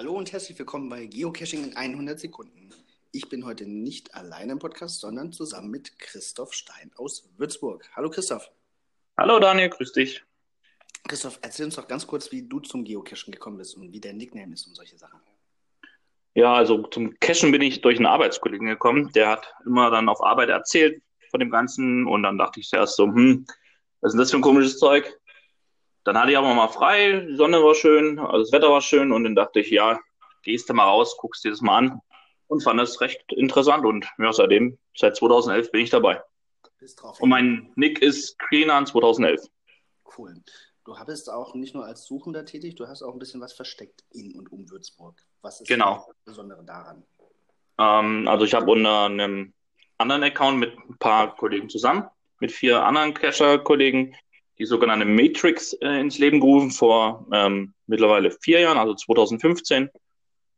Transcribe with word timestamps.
Hallo 0.00 0.14
und 0.14 0.32
herzlich 0.32 0.58
willkommen 0.58 0.88
bei 0.88 1.04
Geocaching 1.04 1.62
in 1.62 1.76
100 1.76 2.18
Sekunden. 2.18 2.70
Ich 3.12 3.28
bin 3.28 3.44
heute 3.44 3.66
nicht 3.66 4.14
alleine 4.14 4.52
im 4.52 4.58
Podcast, 4.58 4.98
sondern 4.98 5.30
zusammen 5.30 5.70
mit 5.70 5.98
Christoph 5.98 6.54
Stein 6.54 6.90
aus 6.96 7.28
Würzburg. 7.36 7.86
Hallo 7.94 8.08
Christoph. 8.08 8.50
Hallo 9.18 9.38
Daniel, 9.38 9.68
grüß 9.68 9.92
dich. 9.92 10.24
Christoph, 11.06 11.38
erzähl 11.42 11.66
uns 11.66 11.74
doch 11.74 11.86
ganz 11.86 12.06
kurz, 12.06 12.32
wie 12.32 12.48
du 12.48 12.60
zum 12.60 12.82
Geocachen 12.82 13.30
gekommen 13.30 13.58
bist 13.58 13.76
und 13.76 13.92
wie 13.92 14.00
dein 14.00 14.16
Nickname 14.16 14.54
ist 14.54 14.66
und 14.66 14.74
solche 14.74 14.96
Sachen. 14.96 15.20
Ja, 16.32 16.54
also 16.54 16.86
zum 16.86 17.20
Cachen 17.20 17.52
bin 17.52 17.60
ich 17.60 17.82
durch 17.82 17.98
einen 17.98 18.06
Arbeitskollegen 18.06 18.68
gekommen. 18.68 19.12
Der 19.12 19.28
hat 19.28 19.52
immer 19.66 19.90
dann 19.90 20.08
auf 20.08 20.22
Arbeit 20.22 20.48
erzählt 20.48 21.02
von 21.30 21.40
dem 21.40 21.50
Ganzen 21.50 22.06
und 22.06 22.22
dann 22.22 22.38
dachte 22.38 22.58
ich 22.60 22.70
zuerst 22.70 22.96
so, 22.96 23.04
hm, 23.04 23.44
was 24.00 24.08
ist 24.08 24.12
denn 24.14 24.20
das 24.20 24.30
für 24.30 24.38
ein 24.38 24.42
komisches 24.42 24.78
Zeug? 24.78 25.19
Dann 26.04 26.18
hatte 26.18 26.32
ich 26.32 26.38
aber 26.38 26.54
mal 26.54 26.68
frei, 26.68 27.26
die 27.28 27.36
Sonne 27.36 27.62
war 27.62 27.74
schön, 27.74 28.18
also 28.18 28.38
das 28.38 28.52
Wetter 28.52 28.70
war 28.70 28.80
schön 28.80 29.12
und 29.12 29.24
dann 29.24 29.34
dachte 29.34 29.60
ich, 29.60 29.70
ja, 29.70 29.98
gehst 30.42 30.68
du 30.68 30.74
mal 30.74 30.84
raus, 30.84 31.16
guckst 31.18 31.44
dir 31.44 31.50
das 31.50 31.60
mal 31.60 31.76
an 31.76 32.00
und 32.46 32.62
fand 32.62 32.80
das 32.80 33.00
recht 33.00 33.22
interessant 33.32 33.84
und 33.84 34.06
ja, 34.18 34.32
seitdem, 34.32 34.78
seit 34.96 35.16
2011 35.16 35.70
bin 35.70 35.82
ich 35.82 35.90
dabei. 35.90 36.22
Bist 36.78 37.02
drauf. 37.02 37.20
Und 37.20 37.28
mein 37.28 37.70
Nick 37.76 38.00
ist 38.00 38.38
Greenan 38.38 38.86
2011. 38.86 39.42
Cool. 40.16 40.34
Du 40.84 40.94
bist 41.04 41.30
auch 41.30 41.54
nicht 41.54 41.74
nur 41.74 41.84
als 41.84 42.06
Suchender 42.06 42.46
tätig, 42.46 42.74
du 42.74 42.88
hast 42.88 43.02
auch 43.02 43.12
ein 43.12 43.18
bisschen 43.18 43.40
was 43.40 43.52
versteckt 43.52 44.02
in 44.10 44.34
und 44.34 44.50
um 44.50 44.70
Würzburg. 44.70 45.20
Was 45.42 45.60
ist 45.60 45.68
genau. 45.68 46.06
das 46.08 46.16
Besondere 46.24 46.64
daran? 46.64 47.04
Ähm, 47.78 48.26
also 48.26 48.46
ich 48.46 48.54
habe 48.54 48.70
unter 48.70 49.04
einem 49.04 49.52
anderen 49.98 50.24
Account 50.24 50.58
mit 50.58 50.76
ein 50.76 50.96
paar 50.98 51.36
Kollegen 51.36 51.68
zusammen, 51.68 52.08
mit 52.40 52.50
vier 52.50 52.82
anderen 52.82 53.12
Cacher-Kollegen, 53.12 54.16
die 54.60 54.66
sogenannte 54.66 55.06
Matrix 55.06 55.72
äh, 55.80 56.00
ins 56.00 56.18
Leben 56.18 56.38
gerufen 56.38 56.70
vor 56.70 57.26
ähm, 57.32 57.72
mittlerweile 57.86 58.30
vier 58.30 58.60
Jahren, 58.60 58.76
also 58.76 58.94
2015. 58.94 59.88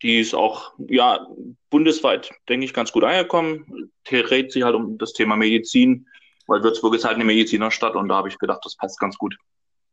Die 0.00 0.18
ist 0.18 0.34
auch 0.34 0.72
ja 0.88 1.28
bundesweit, 1.68 2.32
denke 2.48 2.64
ich, 2.64 2.72
ganz 2.72 2.90
gut 2.90 3.04
angekommen. 3.04 3.92
Dreht 4.04 4.52
sich 4.52 4.62
halt 4.62 4.74
um 4.74 4.96
das 4.96 5.12
Thema 5.12 5.36
Medizin, 5.36 6.08
weil 6.46 6.62
Würzburg 6.62 6.94
ist 6.94 7.04
halt 7.04 7.16
eine 7.16 7.26
Medizinerstadt 7.26 7.94
und 7.94 8.08
da 8.08 8.16
habe 8.16 8.28
ich 8.28 8.38
gedacht, 8.38 8.60
das 8.64 8.74
passt 8.74 8.98
ganz 8.98 9.18
gut. 9.18 9.36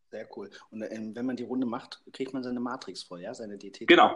Sehr 0.09 0.25
cool. 0.37 0.49
Und 0.71 0.83
ähm, 0.83 1.13
wenn 1.13 1.25
man 1.25 1.35
die 1.35 1.43
Runde 1.43 1.67
macht, 1.67 2.01
kriegt 2.13 2.33
man 2.33 2.43
seine 2.43 2.61
Matrix 2.61 3.03
voll, 3.03 3.21
ja? 3.21 3.33
Seine 3.33 3.57
DT. 3.57 3.87
Genau. 3.87 4.15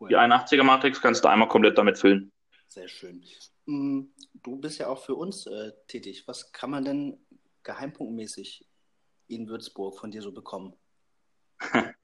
Cool. 0.00 0.08
Die 0.08 0.16
81er 0.16 0.62
Matrix 0.62 0.98
kannst 1.02 1.22
du 1.22 1.28
einmal 1.28 1.48
komplett 1.48 1.76
damit 1.76 1.98
füllen. 1.98 2.32
Sehr 2.68 2.88
schön. 2.88 3.22
Mm, 3.66 4.04
du 4.32 4.56
bist 4.56 4.78
ja 4.78 4.88
auch 4.88 5.04
für 5.04 5.14
uns 5.14 5.46
äh, 5.46 5.72
tätig. 5.88 6.24
Was 6.26 6.52
kann 6.52 6.70
man 6.70 6.86
denn 6.86 7.18
geheimpunktmäßig 7.64 8.64
in 9.30 9.48
Würzburg 9.48 9.98
von 9.98 10.10
dir 10.10 10.22
so 10.22 10.32
bekommen? 10.32 10.74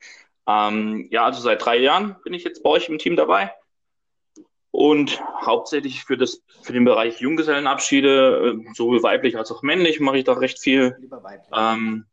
ähm, 0.47 1.09
ja, 1.11 1.25
also 1.25 1.41
seit 1.41 1.65
drei 1.65 1.79
Jahren 1.79 2.17
bin 2.25 2.35
ich 2.35 2.45
jetzt 2.45 2.63
bei 2.63 2.71
euch 2.71 2.89
im 2.89 2.99
Team 2.99 3.17
dabei. 3.17 3.53
Und 4.71 5.23
hauptsächlich 5.41 6.05
für, 6.05 6.19
das, 6.19 6.43
für 6.63 6.75
den 6.75 6.85
Bereich 6.85 7.21
Junggesellenabschiede, 7.21 8.57
äh, 8.59 8.75
sowohl 8.75 9.03
weiblich 9.03 9.39
als 9.39 9.51
auch 9.51 9.63
männlich, 9.63 10.01
mache 10.01 10.19
ich 10.19 10.25
da 10.25 10.35
recht 10.35 10.59
viel. 10.59 10.95
Lieber 11.01 11.23
weiblich. 11.23 11.49
Ähm, 11.57 12.05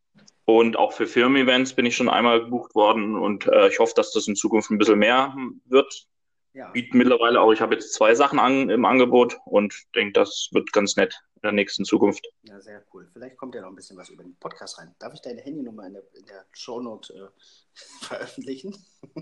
und 0.46 0.78
auch 0.78 0.94
für 0.94 1.08
Firmen-Events 1.08 1.74
bin 1.74 1.86
ich 1.86 1.96
schon 1.96 2.10
einmal 2.10 2.42
gebucht 2.42 2.76
worden 2.76 3.18
und 3.18 3.48
äh, 3.48 3.70
ich 3.70 3.80
hoffe, 3.80 3.94
dass 3.96 4.12
das 4.12 4.28
in 4.28 4.36
Zukunft 4.36 4.72
ein 4.72 4.78
bisschen 4.78 5.00
mehr 5.00 5.36
wird. 5.66 6.08
Ja. 6.54 6.70
Bieten 6.70 6.98
mittlerweile 6.98 7.42
auch, 7.42 7.52
ich 7.52 7.62
habe 7.62 7.74
jetzt 7.74 7.94
zwei 7.94 8.14
Sachen 8.14 8.38
an, 8.38 8.70
im 8.70 8.86
Angebot 8.86 9.38
und 9.46 9.74
denke, 9.96 10.14
das 10.14 10.50
wird 10.52 10.72
ganz 10.72 10.96
nett 10.96 11.20
in 11.36 11.42
der 11.42 11.52
nächsten 11.52 11.84
Zukunft. 11.84 12.28
Ja, 12.44 12.62
sehr 12.62 12.84
cool. 12.94 13.10
Vielleicht 13.12 13.38
kommt 13.38 13.56
ja 13.56 13.62
noch 13.62 13.70
ein 13.70 13.76
bisschen 13.76 13.98
was 13.98 14.10
über 14.10 14.22
den 14.22 14.36
Podcast 14.36 14.78
rein. 14.78 14.94
Darf 15.00 15.14
ich 15.14 15.22
deine 15.22 15.42
Handynummer 15.42 15.88
in 15.88 15.94
der, 15.94 16.04
in 16.14 16.26
der 16.26 16.46
Shownote 16.52 17.14
äh, 17.14 17.28
veröffentlichen? 18.06 18.76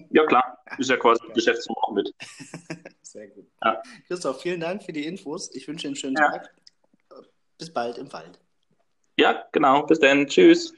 Ja, 0.10 0.26
klar. 0.26 0.58
Ist 0.78 0.90
ja 0.90 0.98
quasi 0.98 1.26
ja. 1.26 1.34
Geschäftsführung 1.34 1.96
mit. 1.96 2.14
sehr 3.02 3.28
gut. 3.30 3.48
Ja. 3.64 3.82
Christoph, 4.08 4.42
vielen 4.42 4.60
Dank 4.60 4.84
für 4.84 4.92
die 4.92 5.06
Infos. 5.06 5.56
Ich 5.56 5.68
wünsche 5.68 5.84
dir 5.84 5.90
einen 5.90 5.96
schönen 5.96 6.18
ja. 6.18 6.32
Tag. 6.32 6.54
Bis 7.58 7.72
bald 7.72 7.98
im 7.98 8.12
Wald. 8.12 8.40
Ja, 9.18 9.46
genau. 9.54 9.86
Bis 9.86 10.00
dann. 10.00 10.28
Tschüss. 10.28 10.74